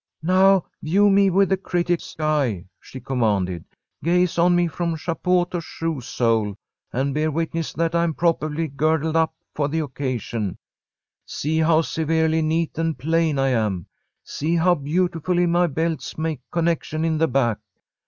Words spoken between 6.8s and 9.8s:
and bear witness that I am properly girded up for the